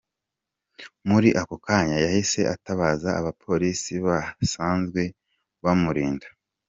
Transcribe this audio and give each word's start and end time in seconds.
Muri 1.09 1.29
ako 1.41 1.55
kanya 1.65 1.97
yahise 2.05 2.41
atabaza 2.53 3.09
abapolisi 3.19 3.93
basanzwe 4.05 5.01
bamurinda. 5.63 6.27